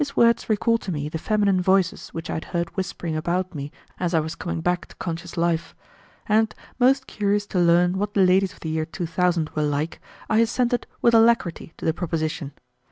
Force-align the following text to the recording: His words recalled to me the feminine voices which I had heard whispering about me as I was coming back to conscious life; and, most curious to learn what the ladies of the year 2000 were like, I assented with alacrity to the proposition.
His 0.01 0.15
words 0.15 0.49
recalled 0.49 0.81
to 0.81 0.91
me 0.91 1.09
the 1.09 1.19
feminine 1.19 1.61
voices 1.61 2.09
which 2.09 2.27
I 2.27 2.33
had 2.33 2.45
heard 2.45 2.75
whispering 2.75 3.15
about 3.15 3.53
me 3.53 3.71
as 3.99 4.15
I 4.15 4.19
was 4.19 4.33
coming 4.33 4.59
back 4.59 4.87
to 4.87 4.95
conscious 4.95 5.37
life; 5.37 5.75
and, 6.25 6.55
most 6.79 7.05
curious 7.05 7.45
to 7.45 7.59
learn 7.59 7.99
what 7.99 8.15
the 8.15 8.25
ladies 8.25 8.53
of 8.53 8.61
the 8.61 8.69
year 8.69 8.85
2000 8.87 9.51
were 9.51 9.61
like, 9.61 10.01
I 10.27 10.39
assented 10.39 10.87
with 11.03 11.13
alacrity 11.13 11.73
to 11.77 11.85
the 11.85 11.93
proposition. 11.93 12.53